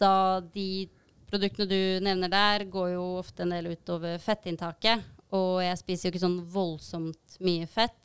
[0.01, 0.15] da
[0.55, 0.87] de
[1.31, 5.03] produktene du nevner der, går jo ofte en del utover fettinntaket.
[5.33, 7.97] Og jeg spiser jo ikke sånn voldsomt mye fett.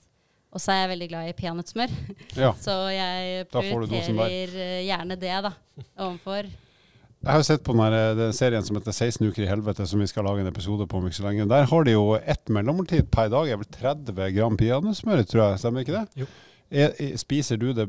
[0.55, 1.91] Og så er jeg veldig glad i peanøttsmør.
[2.39, 2.53] Ja.
[2.65, 5.51] Så jeg prioriterer eh, gjerne det, da,
[5.99, 6.47] ovenfor.
[7.17, 9.83] Jeg har jo sett på den, her, den serien som heter 16 uker i helvete,
[9.89, 11.47] som vi skal lage en episode på om ikke så lenge.
[11.51, 15.59] Der har de jo ett mellommåltid per dag, er vel 30 gram peanøttsmør, tror jeg.
[15.65, 16.23] Stemmer ikke det?
[16.23, 16.29] Jo.
[16.69, 17.87] Er, er- spiser, du det,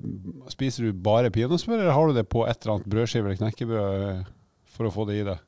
[0.54, 4.02] spiser du bare peanøttsmør, eller har du det på et eller annet brødskive eller knekkebrød
[4.08, 4.26] eh,
[4.74, 5.44] for å få det i deg?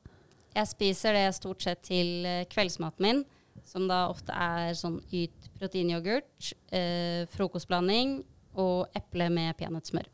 [0.60, 3.24] Jeg spiser det stort sett til eh, kveldsmaten min,
[3.70, 8.20] som da ofte er sånn yt proteinyoghurt, eh, frokostblanding
[8.58, 10.08] og eple med peanøttsmør.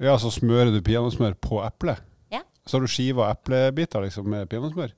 [0.00, 2.00] Ja, så smører du peanøttsmør på eplet?
[2.32, 2.40] Ja.
[2.64, 4.94] Så har du skiva eplebiter liksom, med peanøttsmør?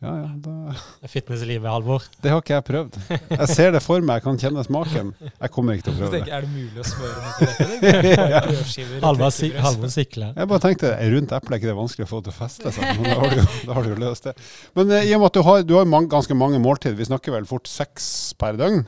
[0.00, 0.12] Ja.
[0.16, 2.02] Ja, da, Fitnesslivet, Halvor.
[2.24, 2.94] Det har ikke jeg prøvd.
[3.34, 5.10] Jeg ser det for meg, jeg kan kjenne smaken.
[5.28, 6.36] Jeg kommer ikke til å prøve tenker, det.
[6.38, 9.00] er det mulig å smøre noe på dette?
[9.06, 9.52] Halvor si-
[9.92, 10.30] sikler.
[10.40, 12.94] Jeg bare tenkte, rundt eplet er ikke det vanskelig å få til å feste seg,
[12.96, 14.34] men da har du da har du jo løst det.
[14.78, 17.08] Men eh, i og med at du har, du har mange, ganske mange måltid, vi
[17.10, 18.06] snakker vel fort seks
[18.40, 18.86] per døgn?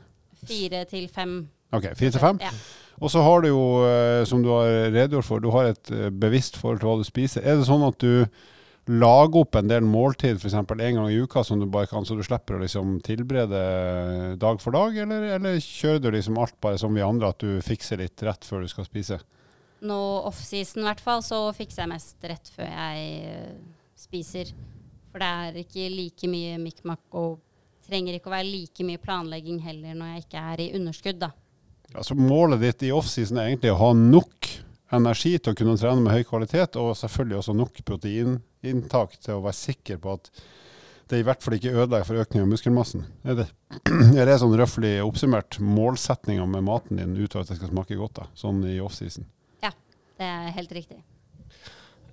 [0.49, 1.37] Fire til fem.
[1.77, 2.41] Ok, fire til fem?
[2.43, 2.55] Ja.
[3.03, 6.09] Og så har du jo, eh, som du har redegjort for, du har et eh,
[6.25, 7.45] bevisst forhold til hva du spiser.
[7.45, 8.25] Er det sånn at du
[8.91, 10.57] lager opp en del måltid f.eks.
[10.59, 13.61] en gang i uka som du bare kan, så du slipper å liksom tilberede
[14.43, 17.63] dag for dag, eller, eller kjører du liksom alt bare som vi andre, at du
[17.63, 19.21] fikser litt rett før du skal spise?
[19.83, 23.55] Nå offseason i hvert fall, så fikser jeg mest rett før jeg eh,
[23.99, 24.53] spiser.
[25.13, 27.41] For det er ikke like mye mikmak og
[27.87, 31.33] trenger ikke å være like mye planlegging heller når jeg ikke er i underskudd, da.
[31.93, 34.49] Altså Målet ditt i offseason er egentlig å ha nok
[34.97, 37.83] energi til å kunne trene med høy kvalitet, og selvfølgelig også nok
[38.63, 40.31] proteininntak til å være sikker på at
[41.11, 43.03] det i hvert fall ikke ødelegger for økning av muskelmassen.
[43.27, 43.47] Er det,
[44.21, 48.21] er det sånn røftlig oppsummert målsettinga med maten din utover at det skal smake godt,
[48.23, 49.27] da, sånn i offseason?
[50.23, 50.99] Det er helt riktig.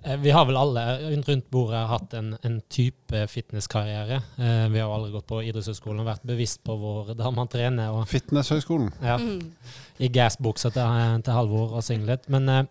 [0.02, 0.82] Eh, Vi har vel alle
[1.28, 4.16] rundt bordet hatt en, en type fitnesskarriere.
[4.40, 8.00] Eh, Vi har jo aldri gått på idrettshøyskolen og vært bevisst på hvordan man trener.
[8.10, 8.90] Fitnesshøyskolen?
[9.04, 9.52] Ja, Mm.
[10.00, 12.26] I gassbuksa til, til Halvor og singlet.
[12.32, 12.64] Men Eh,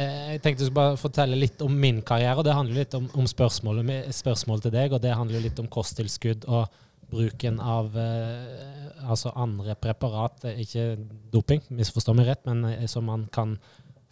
[0.00, 2.38] Jeg tenkte jeg skulle bare fortelle litt om min karriere.
[2.40, 6.46] og Det handler litt om, om spørsmål til deg, og det handler litt om kosttilskudd
[6.48, 10.44] og bruken av eh, altså andre preparat.
[10.48, 10.96] eh, Ikke
[11.32, 13.56] doping, misforstå meg rett, men eh, som man kan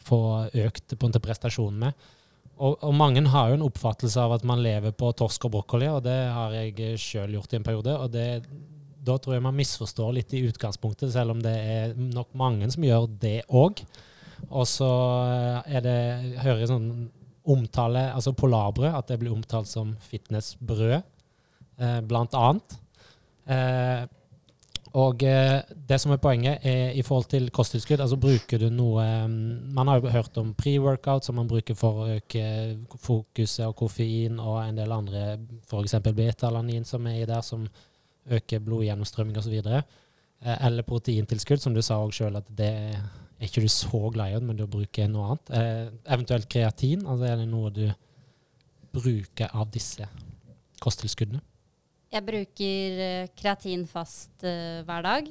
[0.09, 0.20] få
[0.66, 2.09] økt på en prestasjon med.
[2.59, 5.87] Og, og mange har jo en oppfattelse av at man lever på torsk og brokkoli,
[5.92, 7.94] og det har jeg sjøl gjort i en periode.
[7.94, 8.29] og det
[9.09, 12.85] da tror jeg man misforstår litt i utgangspunktet, selv om det er nok mange som
[12.85, 13.81] gjør det òg.
[14.48, 14.90] Og så
[15.66, 15.98] er det,
[16.42, 16.90] hører jeg sånn
[17.48, 21.01] omtale, altså polarbrød, at det blir omtalt som fitnessbrød,
[21.81, 22.79] eh, blant annet.
[23.48, 24.05] Eh,
[24.96, 29.05] og eh, det som er poenget er i forhold til kosttilskudd, altså bruker du noe
[29.05, 32.44] eh, Man har jo hørt om pre-workout som man bruker for å øke
[33.05, 35.98] fokuset og koffein og en del andre, f.eks.
[36.09, 37.66] betalanin som er i der, som
[38.29, 39.59] øker blodgjennomstrømming osv.
[39.68, 42.72] Eh, eller proteintilskudd, som du sa òg sjøl, at det
[43.38, 45.53] er ikke du så glad i, men du bruker noe annet.
[45.55, 47.05] Eh, eventuelt kreatin.
[47.07, 47.85] altså Er det noe du
[48.94, 50.09] bruker av disse
[50.83, 51.42] kosttilskuddene?
[52.09, 55.29] Jeg bruker eh, kreatin fast uh, hver dag.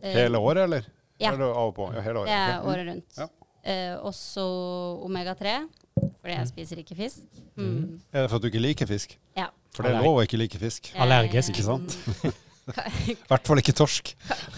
[0.00, 0.88] Uh, Hele året, eller?
[1.20, 1.34] Ja.
[1.34, 1.90] Eller av og på?
[1.94, 2.30] Ja, hele året.
[2.32, 2.70] Det er okay.
[2.72, 3.18] året rundt.
[3.20, 3.28] Ja.
[3.62, 4.44] Uh, også
[5.06, 5.52] omega-3,
[5.94, 7.42] fordi jeg spiser ikke fisk.
[7.54, 8.00] Mm.
[8.10, 9.14] Er det for at du ikke liker fisk?
[9.38, 9.52] Ja.
[9.76, 10.90] For det er lov å ikke like fisk.
[10.98, 11.52] Allergisk.
[11.54, 11.94] Ikke sant?
[13.10, 14.12] I hvert fall ikke torsk.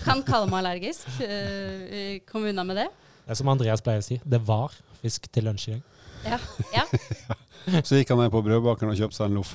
[0.04, 1.08] kan kalle meg allergisk.
[1.24, 2.88] Eh, Kom unna med det.
[3.24, 5.90] Det er som Andreas pleier å si, det var fisk til lunsj i dag.
[6.24, 6.38] Ja.
[6.72, 6.84] ja.
[7.86, 9.54] Så gikk han ned på brødbakeren og kjøpte seg en loff.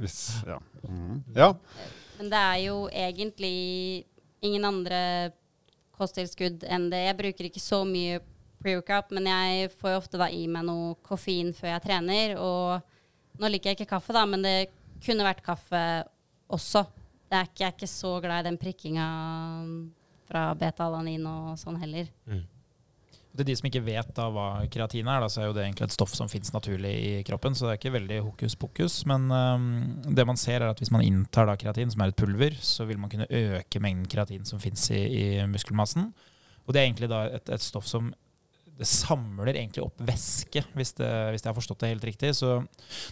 [0.00, 0.58] Hvis, ja.
[0.84, 1.22] Mhm.
[1.36, 1.50] ja.
[2.20, 4.04] Men det er jo egentlig
[4.44, 5.00] ingen andre
[5.96, 7.06] kosttilskudd enn det.
[7.08, 8.20] Jeg bruker ikke så mye
[8.60, 12.36] pre-workout, men jeg får jo ofte da i meg noe koffein før jeg trener.
[12.40, 14.56] Og nå liker jeg ikke kaffe, da, men det
[15.04, 15.82] kunne vært kaffe
[16.52, 16.84] også.
[17.30, 19.04] Det er ikke, jeg er ikke så glad i den prikkinga
[20.30, 22.08] fra beta-alanin og sånn heller.
[23.30, 25.86] Til de som ikke vet da hva kreatin er, da, så er jo det egentlig
[25.86, 27.54] et stoff som finnes naturlig i kroppen.
[27.54, 28.96] Så det er ikke veldig hokus pokus.
[29.06, 29.68] Men um,
[30.02, 32.88] det man ser er at hvis man inntar da kreatin, som er et pulver, så
[32.90, 36.10] vil man kunne øke mengden kreatin som finnes i, i muskelmassen.
[36.66, 38.10] Og det er egentlig da et, et stoff som
[38.80, 42.32] det samler egentlig opp væske, hvis, det, hvis jeg har forstått det helt riktig.
[42.38, 42.62] Så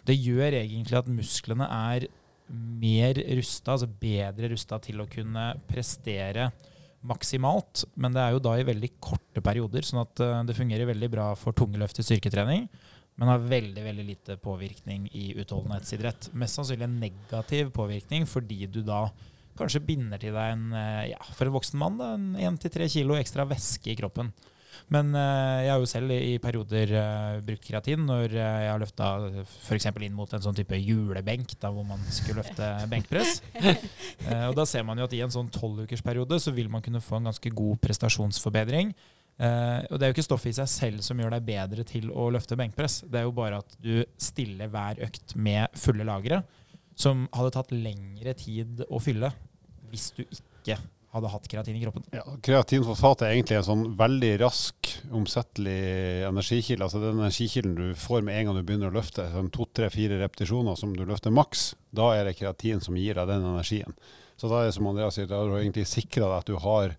[0.09, 2.09] det gjør egentlig at musklene er
[2.49, 6.51] mer rusta, altså bedre rusta til å kunne prestere
[7.07, 10.89] maksimalt, men det er jo da i veldig korte perioder, sånn at eh, det fungerer
[10.91, 12.67] veldig bra for tunge løft i styrketrening,
[13.19, 16.31] men har veldig veldig lite påvirkning i utholdenhetsidrett.
[16.39, 19.07] Mest sannsynlig en negativ påvirkning, fordi du da
[19.59, 21.99] kanskje binder til deg en, eh, ja, for en voksen mann,
[22.39, 24.33] én en 1-3 kilo ekstra væske i kroppen.
[24.95, 28.83] Men eh, jeg har jo selv i perioder eh, brukt kreatin når eh, jeg har
[28.83, 29.11] løfta
[29.45, 29.89] f.eks.
[29.91, 33.43] inn mot en sånn type julebenk, da hvor man skulle løfte benkpress.
[34.49, 37.19] Og da ser man jo at i en sånn tolvukersperiode så vil man kunne få
[37.19, 38.95] en ganske god prestasjonsforbedring.
[39.39, 42.09] Uh, og det er jo ikke stoffet i seg selv som gjør deg bedre til
[42.11, 43.05] å løfte benkpress.
[43.07, 46.41] Det er jo bare at du stiller hver økt med fulle lagre,
[46.99, 49.31] som hadde tatt lengre tid å fylle
[49.93, 50.81] hvis du ikke
[51.15, 52.05] hadde hatt kreatin i kroppen.
[52.13, 55.79] Ja, Kreatinfosfat er egentlig en sånn veldig rask, omsettelig
[56.29, 56.85] energikilde.
[56.85, 59.89] Altså den energikilden du får med en gang du begynner å løfte, sånn to, tre,
[59.95, 63.97] fire repetisjoner som du løfter maks, da er det kreatin som gir deg den energien.
[64.39, 66.61] Så da er det som Andreas sier, da har du egentlig sikra deg at du
[66.63, 66.95] har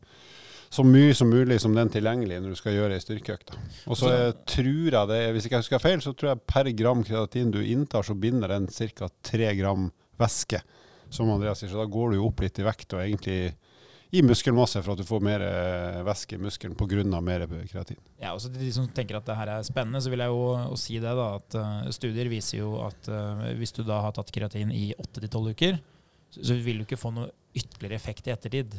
[0.69, 3.55] så mye som mulig som den tilgjengelig når du skal gjøre ei styrkeøkt.
[3.89, 4.09] Og så
[4.49, 7.61] tror jeg det, hvis ikke jeg husker feil, så tror jeg per gram kreatin du
[7.63, 9.09] inntar, så binder den ca.
[9.25, 9.89] tre gram
[10.21, 10.61] væske,
[11.13, 11.71] som Andreas sier.
[11.71, 13.41] Så da går du jo opp litt i vekt og egentlig
[14.09, 17.03] i muskelmasse for at du får mer eh, væske i muskelen pga.
[17.21, 17.99] mer kreatin.
[18.17, 20.97] Ja, og de som tenker at det her er spennende, så vil jeg jo si
[20.97, 24.73] det da, at eh, studier viser jo at eh, hvis du da har tatt kreatin
[24.73, 25.77] i 8-12 uker,
[26.29, 28.75] så, vil du ikke få noe ytterligere effekt i ettertid.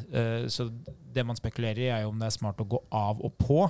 [0.54, 3.32] Så det man spekulerer i er jo om det er smart å gå av og
[3.34, 3.64] på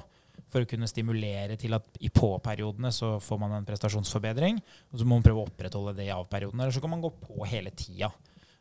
[0.50, 4.60] for å kunne stimulere til at i på-periodene så får man en prestasjonsforbedring,
[4.92, 6.66] og så må man prøve å opprettholde det i av-periodene.
[6.66, 8.10] eller så kan man gå på hele tida.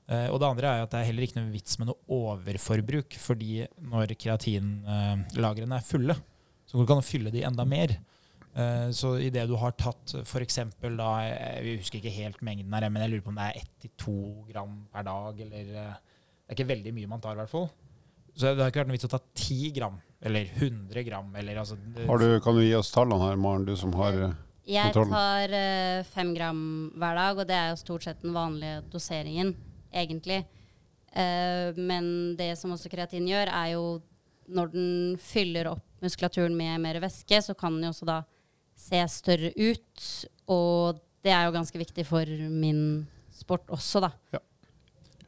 [0.09, 3.17] Eh, og det andre er at det er heller ikke noe vits med noe overforbruk,
[3.21, 6.15] fordi når kreatinlagrene er fulle,
[6.65, 7.93] så går det ikke an å fylle de enda mer.
[8.57, 10.57] Eh, så idet du har tatt f.eks.
[10.81, 13.61] da Jeg jeg husker ikke helt mengden her, men jeg lurer på om det er
[13.85, 14.15] 1-2
[14.49, 17.69] gram per dag, eller eh, Det er ikke veldig mye man tar, i hvert fall.
[18.33, 21.61] Så det har ikke vært noe vits å ta 10 gram, eller 100 gram, eller
[21.61, 25.13] altså Har du, kan du gi oss tallene her, Maren, du som har kontrollen Jeg
[25.13, 26.61] tar eh, fem gram
[26.97, 29.53] hver dag, og det er jo stort sett den vanlige doseringen,
[29.91, 30.43] egentlig.
[31.11, 33.83] Eh, men det som også kreatin gjør, er jo
[34.49, 34.89] når den
[35.21, 38.19] fyller opp muskulaturen med mer væske, så kan den jo også da
[38.79, 40.05] se større ut.
[40.49, 44.41] Og det er jo ganske viktig for min sport også, da.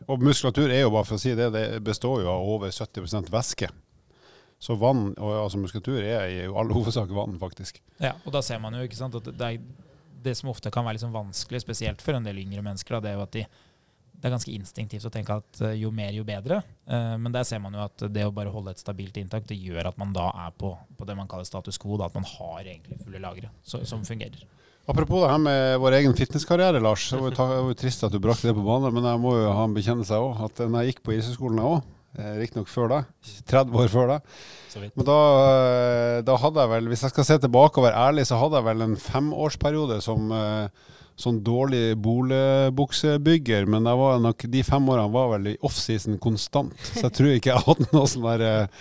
[0.10, 3.30] Og muskulatur er jo, bare for å si det, det består jo av over 70%
[3.32, 3.70] væske.
[4.62, 7.80] Så vann, og altså muskulatur, er i all hovedsak vann, faktisk.
[8.02, 9.62] Ja, og da ser man jo ikke sant, at det, er,
[10.26, 13.14] det som ofte kan være liksom vanskelig, spesielt for en del yngre mennesker, da, det
[13.14, 13.46] er jo at de,
[14.22, 16.60] det er ganske instinktivt å tenke at eh, jo mer, jo bedre.
[16.86, 19.58] Eh, men der ser man jo at det å bare holde et stabilt inntak, det
[19.58, 21.98] gjør at man da er på, på det man kaller status quo.
[21.98, 24.44] Da, at man har egentlig fulle lagre så, som fungerer.
[24.90, 27.08] Apropos det her med vår egen fitnesskarriere, Lars.
[27.10, 29.06] Det var jo, ta- det var jo trist at du brakte det på banen, men
[29.10, 30.40] jeg må jo ha en bekjennelse òg.
[30.50, 31.82] At når jeg gikk på idrettshøyskolen òg,
[32.42, 33.12] riktignok før deg,
[33.48, 34.32] 30 år før deg,
[34.98, 38.26] men da, eh, da hadde jeg vel, hvis jeg skal se tilbake og være ærlig,
[38.28, 44.90] så hadde jeg vel en femårsperiode som eh, sånn dårlig boligbuksebygger, men nok, de fem
[44.90, 46.74] årene var vel i offseason konstant.
[46.92, 48.76] Så jeg tror ikke jeg hadde noe sånn der eh,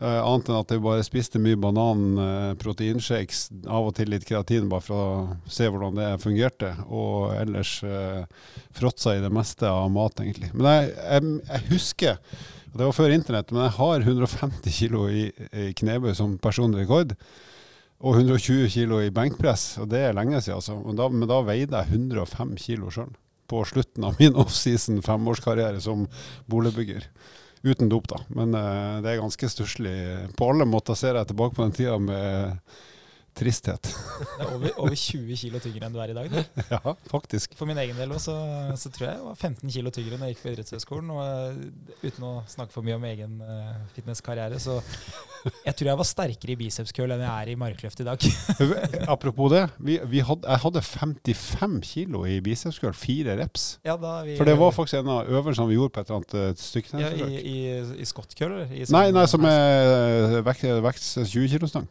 [0.00, 4.70] Annet enn at jeg bare spiste mye banan, uh, proteinshakes, av og til litt kreatin,
[4.70, 6.70] bare for å se hvordan det fungerte.
[6.88, 8.24] Og ellers uh,
[8.72, 10.48] fråtsa i det meste av mat, egentlig.
[10.54, 12.16] Men jeg, jeg, jeg husker
[12.70, 17.12] Det var før internett, men jeg har 150 kilo i, i knebøy som personlig rekord.
[18.00, 20.56] Og 120 kilo i benkpress, og det er lenge siden.
[20.56, 20.76] Altså.
[20.96, 23.10] Da, men da veide jeg 105 kilo sjøl.
[23.50, 26.06] På slutten av min offseason femårskarriere som
[26.50, 27.08] boligbygger.
[27.66, 28.22] Uten dop, da.
[28.32, 29.96] Men uh, det er ganske stusslig.
[30.38, 32.56] På alle måter ser jeg tilbake på den tida med
[33.36, 33.88] tristhet.
[33.90, 36.30] Det er over, over 20 kilo tyngre enn du er i dag.
[36.32, 36.38] Du.
[36.74, 37.54] ja, faktisk.
[37.58, 38.34] For min egen del også,
[38.80, 41.12] så tror jeg jeg var 15 kilo tyngre når jeg gikk på idrettshøyskolen.
[41.14, 44.80] Og eh, uten å snakke for mye om egen uh, fitnesskarriere, så
[45.64, 48.28] jeg tror jeg var sterkere i bicepskøl enn jeg er i markløft i dag.
[49.14, 49.64] Apropos det.
[49.78, 53.70] Vi, vi hadde, jeg hadde 55 kilo i bicepskøl, fire reps.
[53.86, 56.60] Ja, vi, For det var faktisk en av øvelsene vi gjorde på et eller annet
[56.60, 57.00] stykke.
[57.00, 57.56] ja, i, i,
[58.02, 58.58] i skottkøll,
[58.90, 61.88] Nei, nei, som er vekt, vekt 20 kilo stang.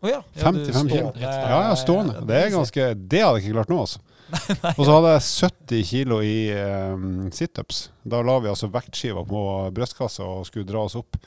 [0.00, 0.22] Ja.
[0.32, 1.12] ja, 55 kilo.
[1.20, 1.32] Ja,
[1.68, 2.22] ja, stående.
[2.24, 4.00] Det er ganske Det hadde jeg ikke klart nå, altså.
[4.78, 7.88] Og så hadde jeg 70 kilo i um, situps.
[8.06, 11.18] Da la vi altså vektskiva på brystkassa og skulle dra oss opp,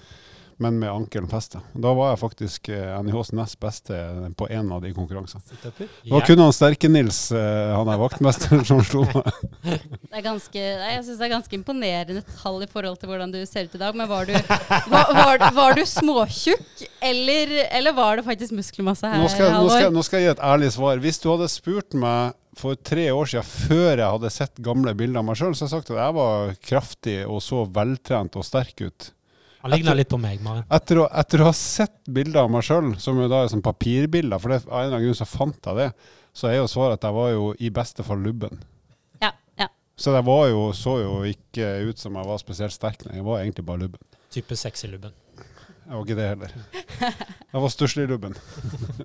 [0.57, 1.61] men med ankelen festa.
[1.73, 3.97] Da var jeg faktisk uh, NIHs nest beste
[4.37, 5.41] på en av de konkurransene.
[5.63, 9.31] Det var kun han Sterke-Nils, uh, han er vaktmesteren, som slo meg.
[10.13, 13.39] Det er ganske, jeg synes det er ganske imponerende tall i forhold til hvordan du
[13.49, 13.95] ser ut i dag.
[13.97, 14.35] Men var du,
[14.93, 19.23] var, var, var du småtjukk, eller, eller var det faktisk muskelmasse her?
[19.23, 21.01] Nå skal, nå, skal, nå skal jeg gi et ærlig svar.
[21.01, 25.23] Hvis du hadde spurt meg for tre år siden, før jeg hadde sett gamle bilder
[25.23, 28.45] av meg sjøl, så har jeg sagt at jeg var kraftig og så veltrent og
[28.47, 29.09] sterk ut.
[29.63, 30.65] Han ligner litt på meg, Maren.
[30.76, 33.63] Etter å, etter å ha sett bilder av meg sjøl, som jo da er sånn
[33.63, 35.86] papirbilder, for det, av en eller annen grunn så fant jeg det,
[36.36, 38.60] så er jo svaret at jeg var jo i beste fall lubben.
[39.23, 39.30] Ja,
[39.62, 39.69] ja.
[39.95, 43.21] Så jeg var jo, så jo ikke ut som jeg var spesielt sterk, nei.
[43.21, 44.04] Jeg var egentlig bare lubben.
[44.36, 45.15] Type sexy-lubben.
[45.84, 46.58] Jeg var ikke det heller.
[47.54, 48.36] Jeg var stusslig-lubben.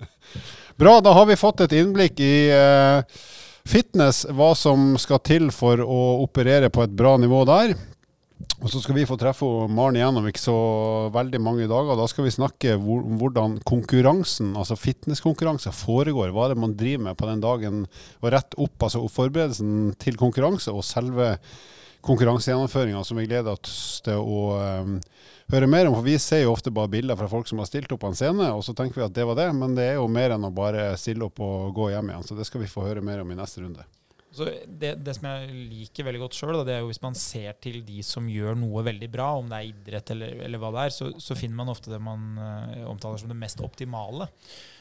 [0.81, 3.23] Bra, da har vi fått et innblikk i uh,
[3.63, 7.77] fitness, hva som skal til for å operere på et bra nivå der.
[8.59, 10.57] Og så skal vi få treffe Maren igjen om ikke så
[11.15, 11.95] veldig mange dager.
[11.95, 16.33] Da skal vi snakke om hvordan konkurransen, altså fitnesskonkurranser, foregår.
[16.35, 17.85] Hva er det man driver med på den dagen.
[18.19, 21.37] Og rett opp, altså forberedelsen til konkurranse og selve
[22.03, 24.97] konkurransegjennomføringa, som vi gleder oss til å um,
[25.51, 25.95] høre mer om.
[25.95, 28.19] For vi ser jo ofte bare bilder fra folk som har stilt opp på en
[28.19, 29.47] scene, og så tenker vi at det var det.
[29.55, 32.27] Men det er jo mer enn å bare stille opp og gå hjem igjen.
[32.27, 33.87] Så det skal vi få høre mer om i neste runde.
[34.45, 38.03] Det, det som jeg liker veldig godt sjøl, er jo hvis man ser til de
[38.05, 41.09] som gjør noe veldig bra, om det er idrett eller, eller hva det er, så,
[41.21, 44.29] så finner man ofte det man uh, omtaler som det mest optimale.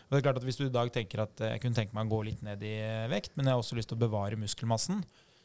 [0.09, 1.97] Og det er klart at Hvis du i dag tenker at eh, jeg kunne tenke
[1.97, 4.05] meg å gå litt ned i eh, vekt, men jeg har også lyst til å
[4.07, 5.03] bevare muskelmassen,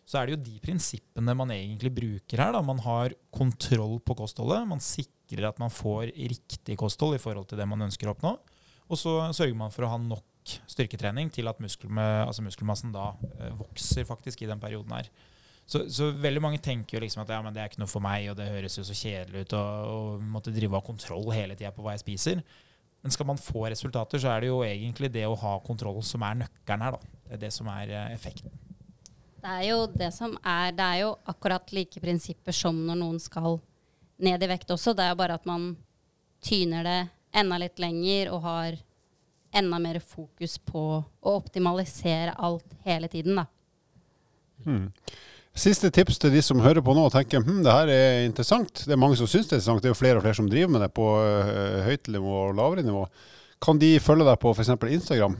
[0.08, 2.56] så er det jo de prinsippene man egentlig bruker her.
[2.56, 2.62] Da.
[2.64, 4.66] Man har kontroll på kostholdet.
[4.68, 8.34] Man sikrer at man får riktig kosthold i forhold til det man ønsker å oppnå.
[8.92, 10.26] Og så sørger man for å ha nok
[10.70, 15.10] styrketrening til at muskel altså muskelmassen da eh, vokser faktisk i den perioden her.
[15.66, 18.04] Så, så veldig mange tenker jo liksom at ja, men det er ikke noe for
[18.04, 19.64] meg, og det høres jo så kjedelig ut å
[20.20, 22.44] måtte drive av kontroll hele tida på hva jeg spiser.
[23.04, 26.24] Men skal man få resultater, så er det jo egentlig det å ha kontroll som
[26.28, 26.98] er nøkkelen her.
[26.98, 27.18] da.
[27.24, 28.52] Det er det som er eh, effekten.
[29.44, 33.20] Det er jo det som er Det er jo akkurat like prinsipper som når noen
[33.20, 33.58] skal
[34.24, 34.94] ned i vekt også.
[34.96, 35.74] Det er jo bare at man
[36.44, 37.00] tyner det
[37.36, 38.78] enda litt lenger og har
[39.54, 43.46] enda mer fokus på å optimalisere alt hele tiden, da.
[44.64, 44.90] Hmm.
[45.54, 48.86] Siste tips til de som hører på nå og tenker hm, det her er interessant.
[48.88, 49.84] Det er mange som syns det er interessant.
[49.84, 52.56] Det er jo flere og flere som driver med det på uh, høyt nivå og
[52.58, 53.04] lavere nivå.
[53.62, 54.74] Kan de følge deg på f.eks.
[54.74, 55.38] Instagram?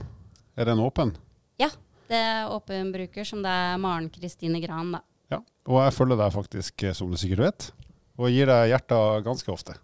[0.54, 1.10] Er den åpen?
[1.58, 1.72] Ja,
[2.06, 5.02] det er åpen bruker, som det er Maren Kristine Gran, da.
[5.34, 5.40] Ja.
[5.66, 7.66] Og jeg følger deg faktisk, eh, som du sikkert vet.
[8.14, 9.74] Og gir deg hjerter ganske ofte.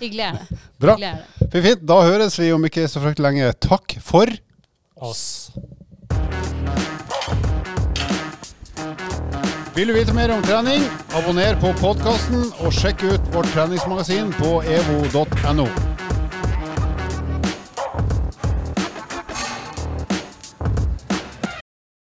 [0.00, 0.60] Hyggelig er det.
[0.82, 0.96] Bra.
[0.96, 1.48] Hyggelig er det.
[1.50, 1.86] Fint, fint.
[1.88, 3.52] Da høres vi om ikke så fryktelig lenge.
[3.66, 4.32] Takk for
[4.96, 5.50] Oss.
[9.76, 14.54] Vil du vite mer om trening, abonner på podkasten og sjekk ut vårt treningsmagasin på
[14.64, 15.68] evo.no.